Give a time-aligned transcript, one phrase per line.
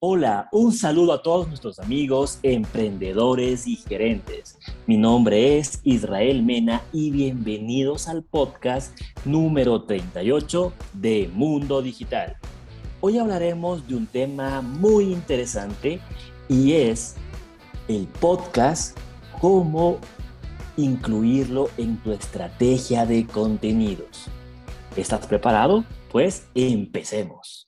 [0.00, 4.56] Hola, un saludo a todos nuestros amigos, emprendedores y gerentes.
[4.86, 12.36] Mi nombre es Israel Mena y bienvenidos al podcast número 38 de Mundo Digital.
[13.00, 15.98] Hoy hablaremos de un tema muy interesante
[16.48, 17.16] y es
[17.88, 18.96] el podcast,
[19.40, 19.98] cómo
[20.76, 24.28] incluirlo en tu estrategia de contenidos.
[24.94, 25.84] ¿Estás preparado?
[26.12, 27.67] Pues empecemos.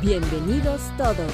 [0.00, 1.32] Bienvenidos todos.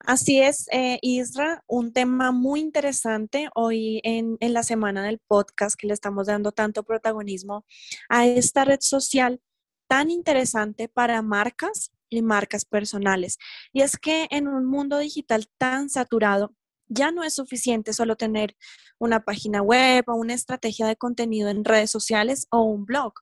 [0.00, 5.76] Así es, eh, Isra, un tema muy interesante hoy en, en la semana del podcast
[5.76, 7.64] que le estamos dando tanto protagonismo
[8.08, 9.40] a esta red social
[9.86, 13.38] tan interesante para marcas y marcas personales.
[13.72, 16.54] Y es que en un mundo digital tan saturado,
[16.88, 18.56] ya no es suficiente solo tener
[18.98, 23.14] una página web o una estrategia de contenido en redes sociales o un blog.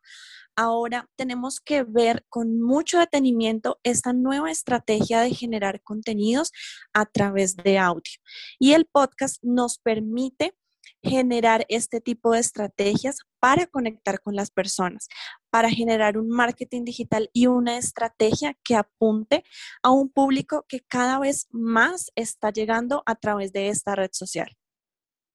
[0.56, 6.52] Ahora tenemos que ver con mucho detenimiento esta nueva estrategia de generar contenidos
[6.92, 8.12] a través de audio.
[8.58, 10.54] Y el podcast nos permite
[11.02, 15.08] generar este tipo de estrategias para conectar con las personas,
[15.50, 19.44] para generar un marketing digital y una estrategia que apunte
[19.82, 24.54] a un público que cada vez más está llegando a través de esta red social.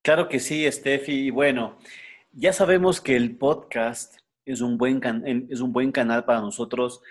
[0.03, 1.27] Claro que sí, Steffi.
[1.27, 1.79] Y bueno,
[2.31, 5.01] ya sabemos que el podcast es un buen,
[5.49, 7.01] es un buen canal para nosotros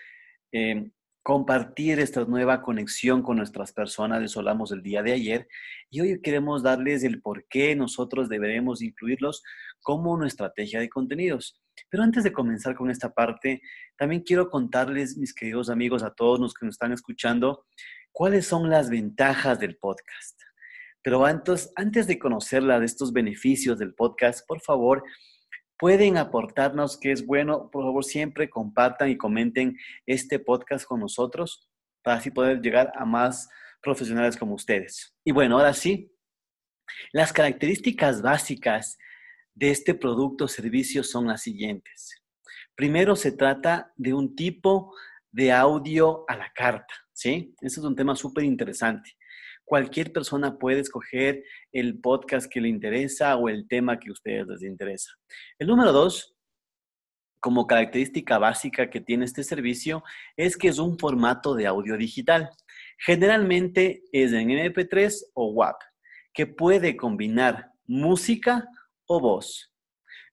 [0.52, 0.90] eh,
[1.24, 4.22] compartir esta nueva conexión con nuestras personas.
[4.22, 5.48] Eso hablamos el día de ayer.
[5.90, 9.42] Y hoy queremos darles el por qué nosotros deberemos incluirlos
[9.82, 11.60] como una estrategia de contenidos.
[11.88, 13.62] Pero antes de comenzar con esta parte,
[13.96, 17.64] también quiero contarles, mis queridos amigos, a todos los que nos están escuchando,
[18.12, 20.38] cuáles son las ventajas del podcast.
[21.02, 25.02] Pero antes, antes de conocerla de estos beneficios del podcast, por favor,
[25.78, 29.76] pueden aportarnos, que es bueno, por favor siempre compartan y comenten
[30.06, 31.70] este podcast con nosotros
[32.02, 33.48] para así poder llegar a más
[33.82, 35.14] profesionales como ustedes.
[35.24, 36.12] Y bueno, ahora sí,
[37.12, 38.98] las características básicas
[39.54, 42.22] de este producto o servicio son las siguientes.
[42.74, 44.94] Primero se trata de un tipo
[45.30, 47.54] de audio a la carta, ¿sí?
[47.60, 49.16] Ese es un tema súper interesante.
[49.64, 51.42] Cualquier persona puede escoger
[51.72, 55.10] el podcast que le interesa o el tema que a ustedes les interesa.
[55.58, 56.36] El número dos,
[57.40, 60.02] como característica básica que tiene este servicio,
[60.36, 62.50] es que es un formato de audio digital.
[62.98, 65.76] Generalmente es en MP3 o WAP,
[66.32, 68.68] que puede combinar música
[69.06, 69.74] o voz.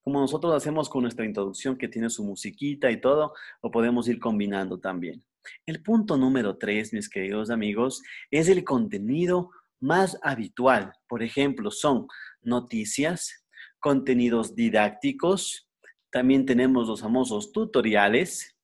[0.01, 4.19] Como nosotros hacemos con nuestra introducción que tiene su musiquita y todo, lo podemos ir
[4.19, 5.23] combinando también.
[5.65, 10.93] El punto número tres, mis queridos amigos, es el contenido más habitual.
[11.07, 12.07] Por ejemplo, son
[12.41, 13.45] noticias,
[13.79, 15.67] contenidos didácticos,
[16.11, 18.57] también tenemos los famosos tutoriales,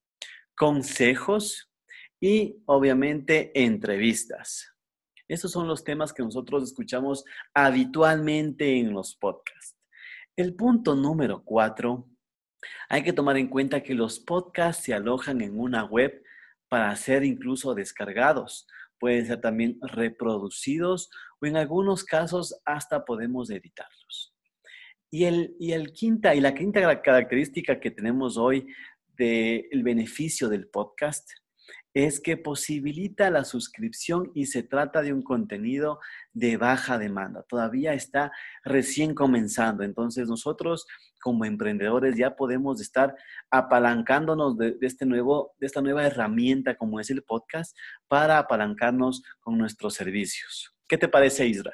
[0.56, 1.72] consejos
[2.20, 4.74] y obviamente entrevistas.
[5.28, 7.24] Estos son los temas que nosotros escuchamos
[7.54, 9.78] habitualmente en los podcasts.
[10.36, 12.10] El punto número cuatro,
[12.90, 16.24] hay que tomar en cuenta que los podcasts se alojan en una web
[16.70, 18.68] para ser incluso descargados.
[19.00, 24.34] Pueden ser también reproducidos o en algunos casos hasta podemos editarlos.
[25.10, 28.68] Y, el, y, el quinta, y la quinta característica que tenemos hoy
[29.16, 31.30] del beneficio del podcast
[31.94, 36.00] es que posibilita la suscripción y se trata de un contenido
[36.32, 37.44] de baja demanda.
[37.50, 38.32] Todavía está
[38.64, 39.84] recién comenzando.
[39.84, 40.86] Entonces nosotros
[41.28, 43.14] como emprendedores ya podemos estar
[43.52, 47.76] apalancándonos de, este nuevo, de esta nueva herramienta como es el podcast
[48.08, 50.74] para apalancarnos con nuestros servicios.
[50.88, 51.74] ¿Qué te parece, Isra?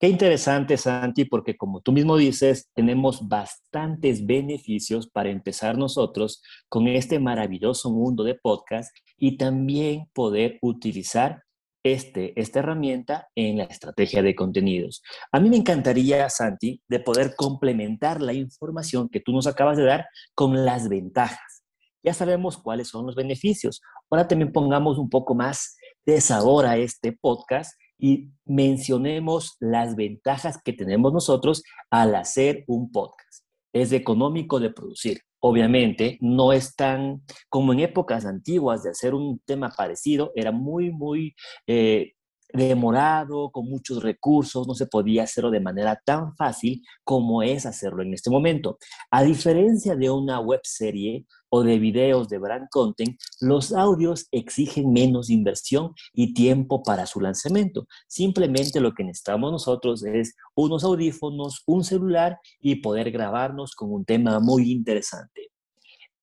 [0.00, 6.88] Qué interesante, Santi, porque como tú mismo dices, tenemos bastantes beneficios para empezar nosotros con
[6.88, 11.44] este maravilloso mundo de podcast y también poder utilizar
[11.82, 15.02] este, esta herramienta en la estrategia de contenidos.
[15.32, 19.84] A mí me encantaría, Santi, de poder complementar la información que tú nos acabas de
[19.84, 21.62] dar con las ventajas.
[22.04, 23.80] Ya sabemos cuáles son los beneficios.
[24.10, 30.58] Ahora también pongamos un poco más de sabor a este podcast y mencionemos las ventajas
[30.62, 33.44] que tenemos nosotros al hacer un podcast.
[33.72, 39.40] Es económico de producir, Obviamente, no es tan como en épocas antiguas de hacer un
[39.44, 41.34] tema parecido, era muy, muy
[41.66, 42.12] eh,
[42.52, 48.02] demorado, con muchos recursos, no se podía hacerlo de manera tan fácil como es hacerlo
[48.02, 48.78] en este momento.
[49.10, 54.92] A diferencia de una web serie o de videos de brand content, los audios exigen
[54.92, 57.86] menos inversión y tiempo para su lanzamiento.
[58.08, 64.04] Simplemente lo que necesitamos nosotros es unos audífonos, un celular y poder grabarnos con un
[64.04, 65.50] tema muy interesante.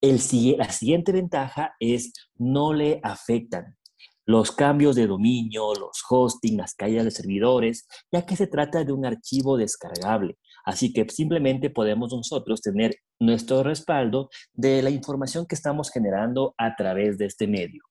[0.02, 0.20] El,
[0.58, 3.76] la siguiente ventaja es no le afectan
[4.30, 8.92] los cambios de dominio, los hosting, las caídas de servidores, ya que se trata de
[8.94, 10.38] un archivo descargable.
[10.64, 16.76] Así que simplemente podemos nosotros tener nuestro respaldo de la información que estamos generando a
[16.76, 17.82] través de este medio.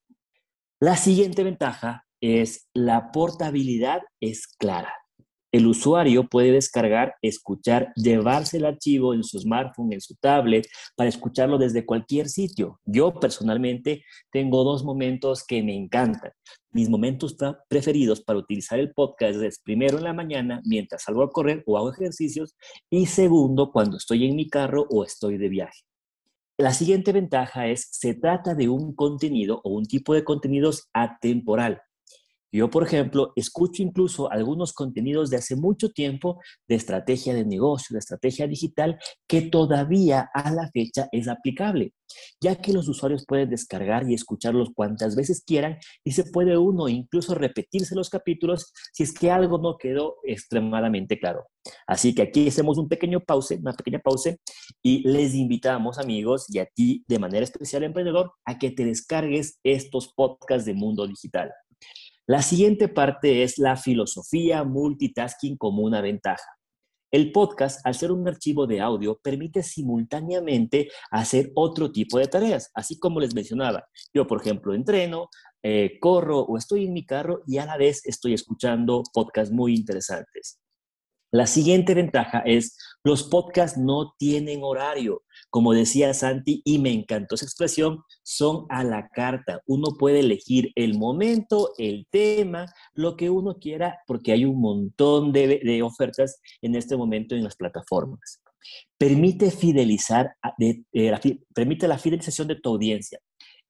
[0.78, 4.94] La siguiente ventaja es la portabilidad es clara.
[5.50, 11.08] El usuario puede descargar, escuchar, llevarse el archivo en su smartphone, en su tablet, para
[11.08, 12.80] escucharlo desde cualquier sitio.
[12.84, 16.32] Yo personalmente tengo dos momentos que me encantan.
[16.70, 17.34] Mis momentos
[17.68, 21.78] preferidos para utilizar el podcast es primero en la mañana, mientras salgo a correr o
[21.78, 22.54] hago ejercicios,
[22.90, 25.80] y segundo cuando estoy en mi carro o estoy de viaje.
[26.58, 31.80] La siguiente ventaja es, se trata de un contenido o un tipo de contenidos atemporal.
[32.50, 37.92] Yo, por ejemplo, escucho incluso algunos contenidos de hace mucho tiempo de estrategia de negocio,
[37.94, 41.92] de estrategia digital, que todavía a la fecha es aplicable,
[42.40, 46.88] ya que los usuarios pueden descargar y escucharlos cuantas veces quieran y se puede uno
[46.88, 51.46] incluso repetirse los capítulos si es que algo no quedó extremadamente claro.
[51.86, 54.34] Así que aquí hacemos un pequeño pause, una pequeña pausa
[54.82, 59.58] y les invitamos amigos y a ti de manera especial emprendedor a que te descargues
[59.62, 61.52] estos podcasts de Mundo Digital.
[62.28, 66.44] La siguiente parte es la filosofía multitasking como una ventaja.
[67.10, 72.70] El podcast, al ser un archivo de audio, permite simultáneamente hacer otro tipo de tareas,
[72.74, 73.88] así como les mencionaba.
[74.12, 75.30] Yo, por ejemplo, entreno,
[75.62, 79.74] eh, corro o estoy en mi carro y a la vez estoy escuchando podcasts muy
[79.74, 80.60] interesantes.
[81.30, 85.22] La siguiente ventaja es los podcasts no tienen horario.
[85.50, 89.60] Como decía Santi, y me encantó esa expresión, son a la carta.
[89.66, 95.32] Uno puede elegir el momento, el tema, lo que uno quiera, porque hay un montón
[95.32, 98.40] de, ofertas en este momento en las plataformas.
[98.98, 100.82] Permite fidelizar, eh,
[101.54, 103.18] permite la fidelización de tu audiencia.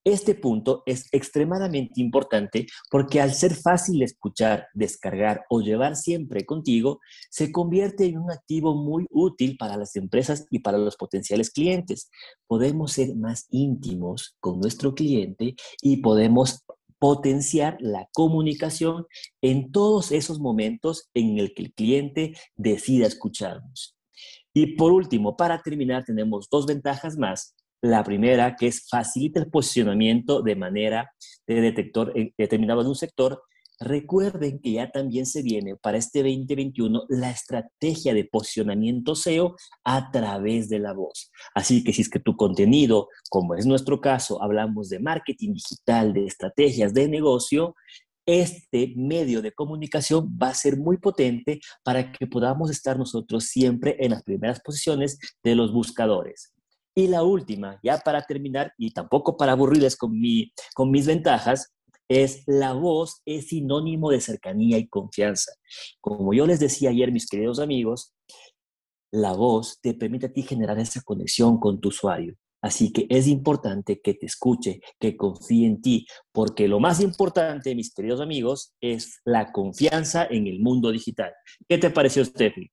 [0.09, 7.01] Este punto es extremadamente importante porque al ser fácil escuchar, descargar o llevar siempre contigo,
[7.29, 12.09] se convierte en un activo muy útil para las empresas y para los potenciales clientes.
[12.47, 16.65] Podemos ser más íntimos con nuestro cliente y podemos
[16.99, 19.05] potenciar la comunicación
[19.43, 23.95] en todos esos momentos en el que el cliente decida escucharnos.
[24.55, 29.51] Y por último, para terminar, tenemos dos ventajas más la primera, que es facilita el
[29.51, 31.11] posicionamiento de manera
[31.47, 33.43] de detector eh, determinado de un sector.
[33.81, 39.55] Recuerden que ya también se viene para este 2021 la estrategia de posicionamiento SEO
[39.85, 41.31] a través de la voz.
[41.55, 46.13] Así que si es que tu contenido, como es nuestro caso, hablamos de marketing digital,
[46.13, 47.77] de estrategias de negocio,
[48.27, 53.97] este medio de comunicación va a ser muy potente para que podamos estar nosotros siempre
[54.01, 56.53] en las primeras posiciones de los buscadores.
[56.99, 61.73] Y la última, ya para terminar, y tampoco para aburrirles con, mi, con mis ventajas,
[62.09, 65.53] es la voz es sinónimo de cercanía y confianza.
[66.01, 68.15] Como yo les decía ayer, mis queridos amigos,
[69.13, 72.35] la voz te permite a ti generar esa conexión con tu usuario.
[72.61, 77.77] Así que es importante que te escuche, que confíe en ti, porque lo más importante,
[77.77, 81.33] mis queridos amigos, es la confianza en el mundo digital.
[81.69, 82.73] ¿Qué te pareció, Steffi?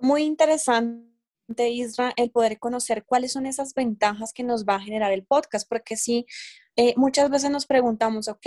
[0.00, 1.07] Muy interesante
[1.48, 5.24] de Isra el poder conocer cuáles son esas ventajas que nos va a generar el
[5.24, 6.26] podcast, porque si
[6.76, 8.46] eh, muchas veces nos preguntamos, ok,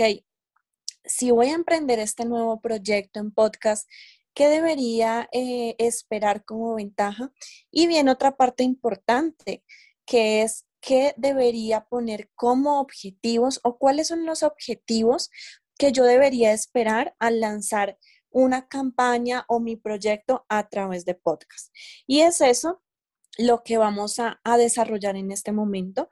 [1.04, 3.88] si voy a emprender este nuevo proyecto en podcast,
[4.34, 7.32] ¿qué debería eh, esperar como ventaja?
[7.70, 9.64] Y bien, otra parte importante,
[10.06, 15.30] que es qué debería poner como objetivos o cuáles son los objetivos
[15.78, 17.98] que yo debería esperar al lanzar
[18.30, 21.74] una campaña o mi proyecto a través de podcast.
[22.06, 22.81] Y es eso
[23.38, 26.08] lo que vamos a, desarrollar en este momento,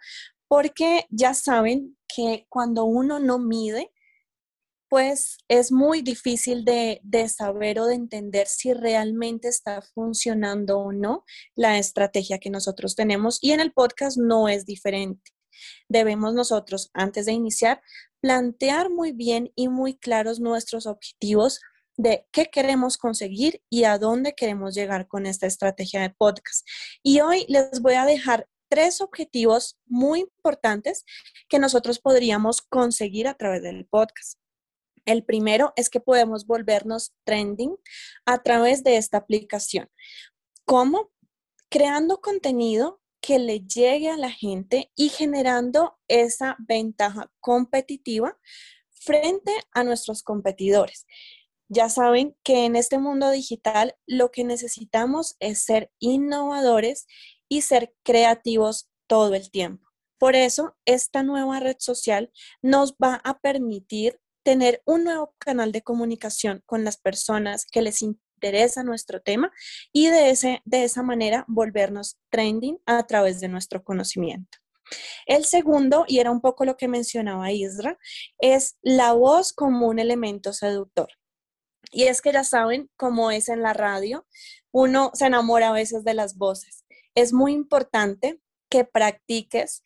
[0.49, 3.93] porque ya saben que cuando uno no mide,
[4.89, 11.25] pues es muy difícil de, saber o de entender si realmente está funcionando o no
[11.55, 13.39] la estrategia que nosotros tenemos.
[13.41, 15.31] Y en el podcast no es diferente.
[15.89, 17.83] Debemos nosotros, antes de iniciar,
[18.21, 21.61] plantear muy bien y muy claros nuestros objetivos
[22.01, 26.67] de qué queremos conseguir y a dónde queremos llegar con esta estrategia de podcast.
[27.03, 31.05] Y hoy les voy a dejar tres objetivos muy importantes
[31.49, 34.39] que nosotros podríamos conseguir a través del podcast.
[35.05, 37.77] El primero es que podemos volvernos trending
[38.25, 39.91] a través de esta aplicación.
[40.65, 41.11] ¿Cómo?
[41.69, 48.39] Creando contenido que le llegue a la gente y generando esa ventaja competitiva
[48.91, 51.07] frente a nuestros competidores.
[51.73, 57.07] Ya saben que en este mundo digital lo que necesitamos es ser innovadores
[57.49, 59.89] y ser creativos todo el tiempo.
[60.19, 65.83] Por eso, esta nueva red social nos va a permitir tener un nuevo canal de
[65.83, 69.53] comunicación con las personas que les interesa nuestro tema
[69.93, 74.59] y de, ese, de esa manera volvernos trending a través de nuestro conocimiento.
[75.25, 77.97] El segundo, y era un poco lo que mencionaba Isra,
[78.41, 81.09] es la voz como un elemento seductor.
[81.91, 84.27] Y es que ya saben cómo es en la radio,
[84.73, 86.85] uno se enamora a veces de las voces.
[87.15, 89.83] Es muy importante que practiques.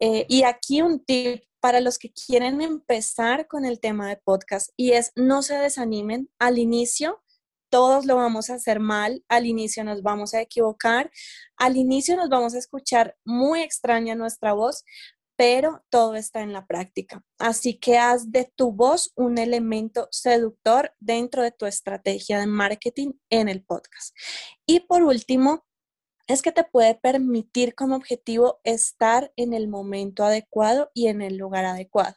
[0.00, 4.70] Eh, y aquí un tip para los que quieren empezar con el tema de podcast
[4.76, 7.22] y es no se desanimen al inicio.
[7.70, 11.10] Todos lo vamos a hacer mal, al inicio nos vamos a equivocar,
[11.56, 14.84] al inicio nos vamos a escuchar muy extraña nuestra voz,
[15.38, 17.24] pero todo está en la práctica.
[17.38, 23.12] Así que haz de tu voz un elemento seductor dentro de tu estrategia de marketing
[23.30, 24.16] en el podcast.
[24.66, 25.64] Y por último,
[26.26, 31.36] es que te puede permitir como objetivo estar en el momento adecuado y en el
[31.36, 32.16] lugar adecuado.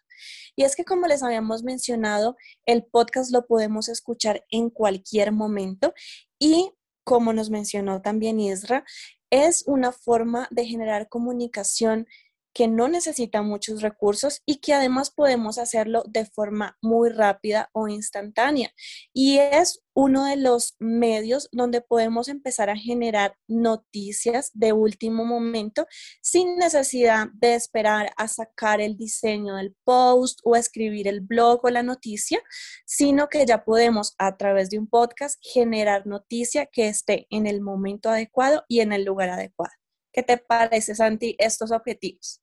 [0.55, 5.93] Y es que como les habíamos mencionado, el podcast lo podemos escuchar en cualquier momento
[6.39, 6.71] y
[7.03, 8.83] como nos mencionó también Isra,
[9.29, 12.07] es una forma de generar comunicación
[12.53, 17.87] que no necesita muchos recursos y que además podemos hacerlo de forma muy rápida o
[17.87, 18.71] instantánea.
[19.13, 25.85] Y es uno de los medios donde podemos empezar a generar noticias de último momento
[26.21, 31.69] sin necesidad de esperar a sacar el diseño del post o escribir el blog o
[31.69, 32.41] la noticia,
[32.85, 37.61] sino que ya podemos a través de un podcast generar noticia que esté en el
[37.61, 39.80] momento adecuado y en el lugar adecuado.
[40.13, 42.41] ¿Qué te parece, Santi, estos objetivos?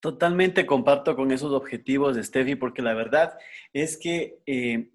[0.00, 3.36] Totalmente comparto con esos objetivos, Steffi, porque la verdad
[3.72, 4.90] es que eh,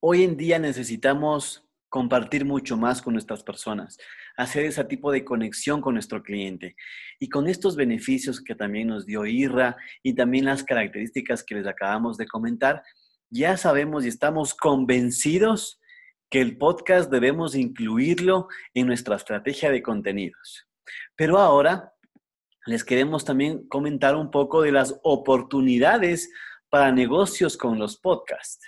[0.00, 3.98] hoy en día necesitamos compartir mucho más con nuestras personas,
[4.36, 6.74] hacer ese tipo de conexión con nuestro cliente.
[7.20, 11.66] Y con estos beneficios que también nos dio IRRA y también las características que les
[11.66, 12.82] acabamos de comentar,
[13.30, 15.80] ya sabemos y estamos convencidos
[16.30, 20.66] que el podcast debemos incluirlo en nuestra estrategia de contenidos.
[21.16, 21.92] Pero ahora
[22.66, 26.30] les queremos también comentar un poco de las oportunidades
[26.70, 28.66] para negocios con los podcasts.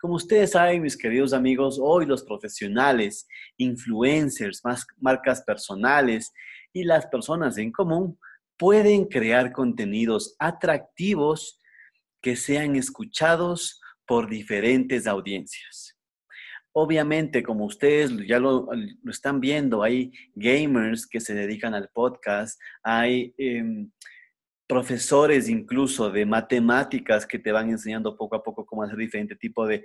[0.00, 3.26] Como ustedes saben, mis queridos amigos, hoy los profesionales,
[3.58, 4.62] influencers,
[4.98, 6.32] marcas personales
[6.72, 8.18] y las personas en común
[8.56, 11.60] pueden crear contenidos atractivos
[12.22, 15.89] que sean escuchados por diferentes audiencias.
[16.72, 18.68] Obviamente, como ustedes ya lo,
[19.08, 23.90] están viendo, hay gamers que se dedican al podcast, hay em,
[24.68, 29.66] profesores incluso de matemáticas que te van enseñando poco a poco cómo hacer diferente tipo
[29.66, 29.82] de,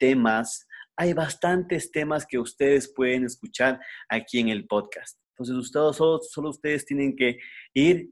[0.00, 0.66] temas.
[0.96, 5.20] Hay bastantes temas que ustedes pueden escuchar aquí en el podcast.
[5.30, 7.38] Entonces, ustedes, solo ustedes tienen que
[7.72, 8.08] ir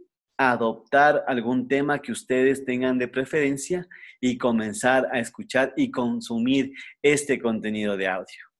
[0.50, 3.86] adoptar algún tema que ustedes tengan de preferencia
[4.20, 6.72] y comenzar a escuchar y consumir
[7.02, 8.52] este contenido de audio.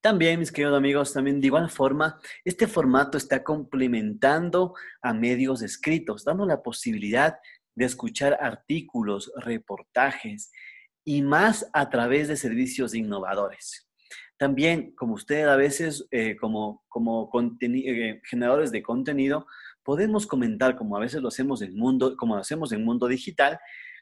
[0.00, 6.24] También, mis queridos amigos, también de igual forma, este formato está complementando a medios escritos,
[6.24, 7.38] dando la posibilidad
[7.74, 10.52] de escuchar artículos, reportajes
[11.04, 13.88] y más a través de servicios innovadores.
[14.38, 17.30] También, como ustedes a veces, eh, como, como
[17.60, 19.46] eh, generadores de contenido,
[19.86, 23.58] podemos comentar, como a veces lo hacemos en mundo, como lo hacemos en mundo digital,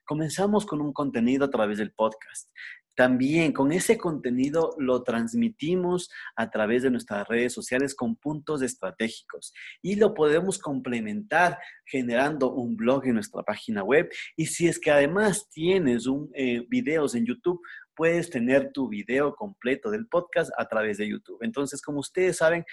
[0.06, 2.50] comenzamos con un contenido a través del podcast.
[2.96, 9.52] También con ese contenido lo transmitimos a través de nuestras redes sociales con puntos estratégicos
[9.82, 14.08] y lo podemos complementar generando un blog en nuestra página web.
[14.36, 17.60] Y si es que además tienes un, eh, videos en YouTube,
[17.94, 21.38] puedes tener tu video completo del podcast a través de YouTube.
[21.42, 22.64] Entonces, como ustedes saben,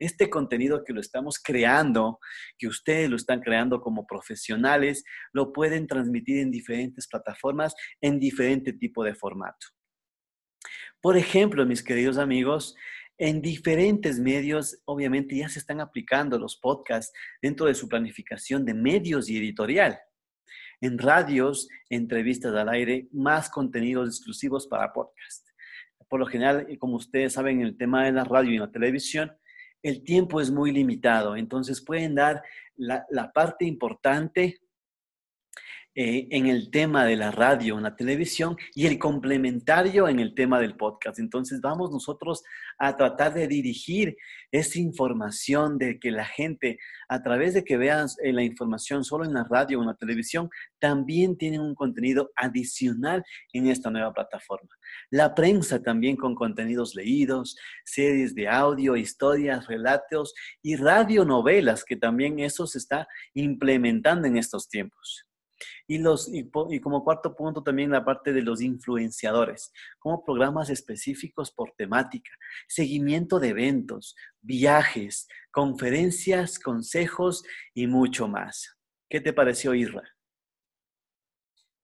[0.00, 2.18] este contenido que lo estamos creando,
[2.58, 8.72] que ustedes lo están creando como profesionales, lo pueden transmitir en diferentes plataformas, en diferente
[8.72, 9.66] tipo de formato.
[11.00, 12.74] Por ejemplo, mis queridos amigos,
[13.18, 18.72] en diferentes medios, obviamente ya se están aplicando los podcasts dentro de su planificación de
[18.72, 19.98] medios y editorial.
[20.80, 25.46] En radios, entrevistas al aire, más contenidos exclusivos para podcast.
[26.08, 29.30] Por lo general, como ustedes saben, el tema de la radio y la televisión
[29.82, 32.42] el tiempo es muy limitado, entonces pueden dar
[32.76, 34.60] la, la parte importante
[35.96, 40.36] eh, en el tema de la radio, en la televisión y el complementario en el
[40.36, 41.18] tema del podcast.
[41.18, 42.44] Entonces vamos nosotros
[42.78, 44.16] a tratar de dirigir
[44.52, 46.78] esa información de que la gente,
[47.08, 49.96] a través de que vean eh, la información solo en la radio o en la
[49.96, 54.70] televisión, también tienen un contenido adicional en esta nueva plataforma.
[55.10, 62.38] La prensa también con contenidos leídos, series de audio, historias, relatos y radionovelas, que también
[62.38, 65.29] eso se está implementando en estos tiempos.
[65.86, 66.50] Y, los, y,
[66.80, 72.30] como cuarto punto también la parte de los influenciadores, como programas específicos por temática,
[72.68, 77.42] seguimiento de eventos, viajes, conferencias, consejos
[77.74, 78.76] y mucho más.
[79.08, 80.04] ¿Qué te pareció, Isra?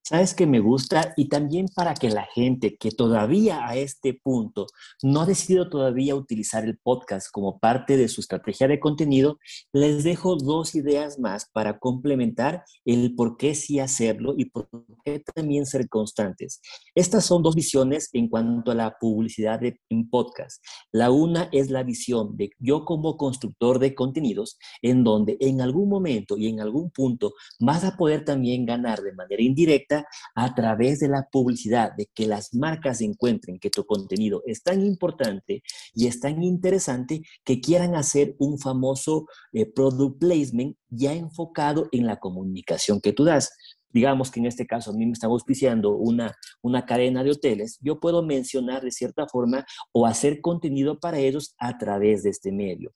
[0.08, 1.14] ¿Sabes que me gusta?
[1.16, 4.68] Y también para que la gente que todavía a este punto
[5.02, 9.40] no ha decidido todavía utilizar el podcast como parte de su estrategia de contenido,
[9.72, 14.68] les dejo dos ideas más para complementar el por qué sí hacerlo y por
[15.04, 16.60] qué también ser constantes.
[16.94, 20.62] Estas son dos visiones en cuanto a la publicidad en podcast.
[20.92, 25.88] La una es la visión de yo como constructor de contenidos, en donde en algún
[25.88, 29.95] momento y en algún punto vas a poder también ganar de manera indirecta
[30.34, 34.84] a través de la publicidad, de que las marcas encuentren que tu contenido es tan
[34.84, 35.62] importante
[35.94, 42.06] y es tan interesante que quieran hacer un famoso eh, product placement ya enfocado en
[42.06, 43.50] la comunicación que tú das
[43.96, 47.78] digamos que en este caso a mí me está auspiciando una, una cadena de hoteles,
[47.80, 52.52] yo puedo mencionar de cierta forma o hacer contenido para ellos a través de este
[52.52, 52.92] medio.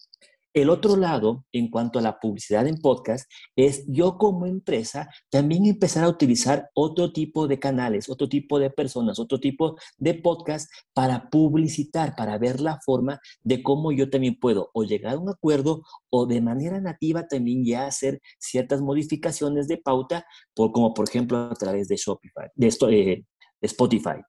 [0.53, 5.67] El otro lado, en cuanto a la publicidad en podcast, es yo como empresa también
[5.67, 10.69] empezar a utilizar otro tipo de canales, otro tipo de personas, otro tipo de podcast
[10.93, 15.29] para publicitar, para ver la forma de cómo yo también puedo o llegar a un
[15.29, 21.39] acuerdo o de manera nativa también ya hacer ciertas modificaciones de pauta, como por ejemplo
[21.39, 23.25] a través de Shopify, de, esto, eh,
[23.61, 24.21] de Spotify.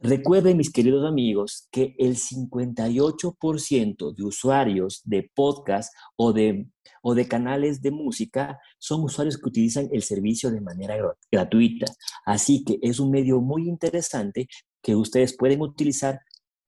[0.00, 6.68] Recuerden, mis queridos amigos, que el 58% de usuarios de podcast o de,
[7.02, 10.96] o de canales de música son usuarios que utilizan el servicio de manera
[11.32, 11.86] gratuita.
[12.24, 14.46] Así que es un medio muy interesante
[14.82, 16.20] que ustedes pueden utilizar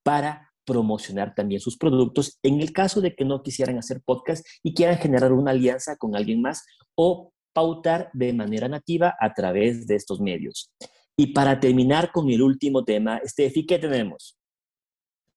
[0.03, 4.75] para promocionar también sus productos en el caso de que no quisieran hacer podcast y
[4.75, 6.65] quieran generar una alianza con alguien más
[6.97, 10.73] o pautar de manera nativa a través de estos medios.
[11.21, 14.39] Y para terminar con el último tema, Steffi, ¿qué tenemos?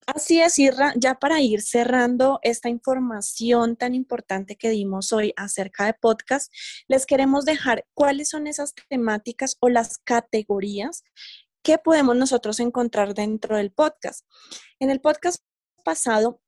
[0.08, 0.56] Así es,
[0.96, 6.54] ya para ir cerrando esta información tan importante que dimos hoy acerca de podcast,
[6.88, 11.04] les queremos dejar cuáles son esas temáticas o las categorías
[11.64, 14.26] que podemos nosotros encontrar dentro del podcast.
[14.80, 15.44] En el podcast
[15.84, 16.40] pasado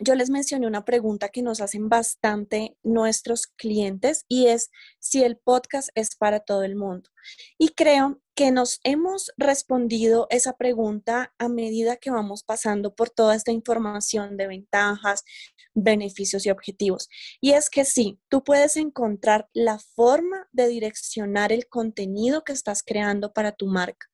[0.00, 5.36] yo les mencioné una pregunta que nos hacen bastante nuestros clientes y es si el
[5.36, 7.10] podcast es para todo el mundo.
[7.58, 13.34] Y creo que nos hemos respondido esa pregunta a medida que vamos pasando por toda
[13.34, 15.24] esta información de ventajas,
[15.72, 17.08] beneficios y objetivos.
[17.40, 22.82] Y es que sí, tú puedes encontrar la forma de direccionar el contenido que estás
[22.82, 24.06] creando para tu marca.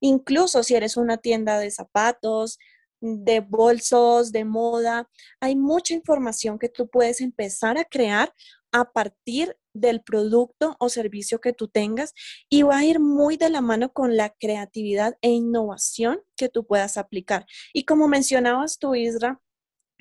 [0.00, 2.58] Incluso si eres una tienda de zapatos,
[3.00, 5.08] de bolsos, de moda.
[5.40, 8.32] Hay mucha información que tú puedes empezar a crear
[8.72, 12.12] a partir del producto o servicio que tú tengas
[12.48, 16.66] y va a ir muy de la mano con la creatividad e innovación que tú
[16.66, 17.46] puedas aplicar.
[17.72, 19.40] Y como mencionabas tú, Isra,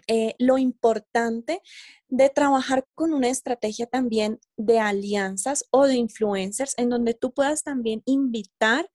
[0.08, 1.62] eh, lo importante
[2.08, 7.64] de trabajar con una estrategia también de alianzas o de influencers en donde tú puedas
[7.64, 8.90] también invitar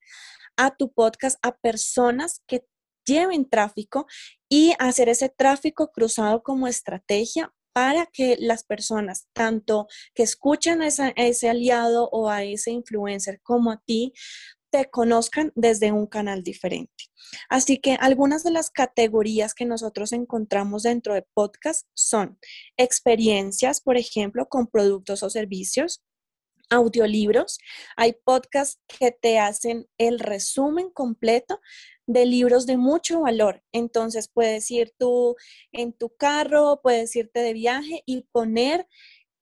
[0.57, 2.65] a tu podcast a personas que
[3.05, 4.07] lleven tráfico
[4.49, 10.87] y hacer ese tráfico cruzado como estrategia para que las personas, tanto que escuchen a,
[10.87, 14.13] ese aliado o a ese influencer como a ti,
[14.71, 17.05] te conozcan desde un canal diferente.
[17.49, 22.39] Así que algunas de las categorías que nosotros encontramos dentro de podcast son
[22.77, 26.01] experiencias, por ejemplo, con productos o servicios,
[26.69, 27.59] audiolibros,
[27.95, 31.59] hay podcasts que te hacen el resumen completo
[32.07, 33.63] de libros de mucho valor.
[33.71, 35.35] Entonces puedes ir tú
[35.71, 38.87] en tu carro, puedes irte de viaje y poner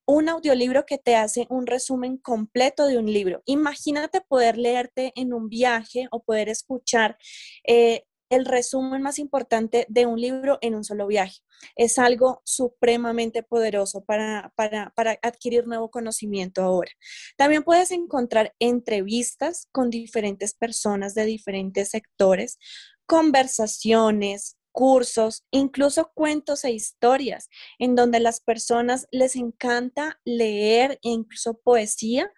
[0.06, 3.41] un audiolibro que te hace un resumen completo de un libro.
[3.45, 7.17] Imagínate poder leerte en un viaje o poder escuchar
[7.65, 11.39] eh, el resumen más importante de un libro en un solo viaje.
[11.76, 16.91] Es algo supremamente poderoso para, para, para, adquirir nuevo conocimiento ahora.
[17.38, 22.58] También puedes encontrar entrevistas con diferentes personas de diferentes sectores,
[23.06, 31.60] conversaciones, cursos, incluso cuentos e historias, en donde las personas les encanta leer e incluso
[31.60, 32.30] poesía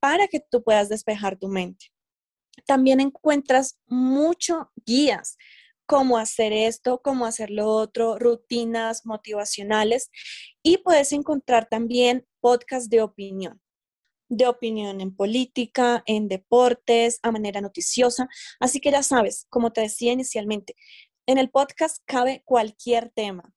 [0.00, 1.86] para que tú puedas despejar tu mente.
[2.66, 5.36] También encuentras mucho guías,
[5.86, 10.10] cómo hacer esto, cómo hacer lo otro, rutinas motivacionales
[10.62, 13.60] y puedes encontrar también podcasts de opinión
[14.30, 18.28] de opinión en política, en deportes, a manera noticiosa.
[18.60, 20.76] Así que ya sabes, como te decía inicialmente,
[21.26, 23.52] en el podcast cabe cualquier tema.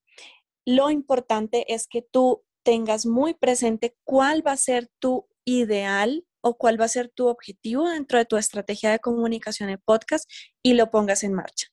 [0.66, 6.58] Lo importante es que tú tengas muy presente cuál va a ser tu ideal o
[6.58, 10.30] cuál va a ser tu objetivo dentro de tu estrategia de comunicación en podcast
[10.62, 11.68] y lo pongas en marcha.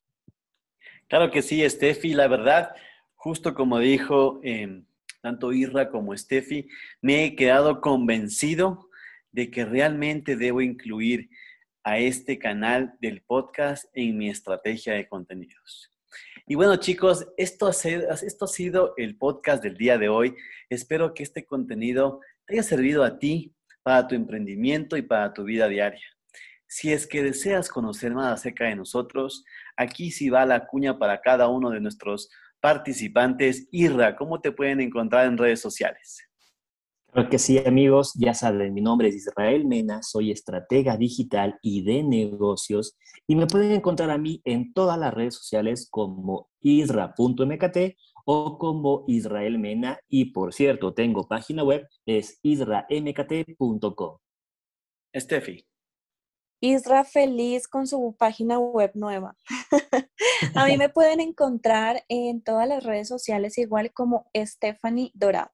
[1.09, 2.15] Claro que sí, Steffi.
[2.15, 2.71] La verdad,
[3.17, 4.87] justo como dijo em,
[5.21, 6.69] tanto Irra como Steffi,
[7.03, 8.89] me he quedado convencido
[9.33, 11.29] de que realmente debo incluir
[11.83, 15.91] a este canal del podcast en mi estrategia de contenidos.
[16.47, 20.37] Y bueno chicos, esto ha, sido, esto ha sido el podcast del día de hoy.
[20.69, 25.45] Espero que este contenido te haya servido a ti para tu emprendimiento y para tu
[25.45, 26.07] vida diaria.
[26.67, 29.45] Si es que deseas conocer más acerca de nosotros,
[29.77, 33.69] aquí sí va la cuña para cada uno de nuestros participantes.
[33.73, 36.23] Irra, ¿cómo te pueden encontrar en redes sociales?
[37.13, 41.83] Claro que sí, amigos, ya saben, mi nombre es Israel Mena, soy estratega digital y
[41.83, 47.77] de negocios y me pueden encontrar a mí en todas las redes sociales como isra.mkt
[48.33, 54.19] o como Israel Mena y por cierto, tengo página web, es isramkt.com.
[55.17, 55.67] Steffi.
[56.61, 59.37] Isra feliz con su página web nueva.
[60.55, 65.51] a mí me pueden encontrar en todas las redes sociales igual como Stephanie Dorado.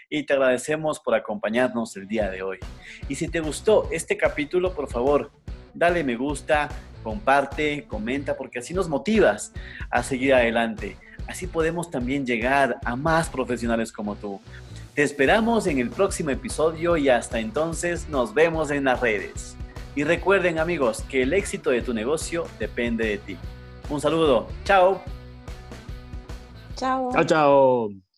[0.10, 2.60] y te agradecemos por acompañarnos el día de hoy.
[3.08, 5.32] Y si te gustó este capítulo, por favor,
[5.74, 6.68] dale me gusta,
[7.02, 9.54] comparte, comenta, porque así nos motivas
[9.90, 10.98] a seguir adelante.
[11.28, 14.40] Así podemos también llegar a más profesionales como tú.
[14.96, 19.56] Te esperamos en el próximo episodio y hasta entonces nos vemos en las redes.
[19.96, 23.38] Y recuerden amigos que el éxito de tu negocio depende de ti.
[23.90, 24.48] Un saludo.
[24.64, 25.02] Chao.
[26.76, 27.12] Chao.
[27.14, 28.11] Chao, chao.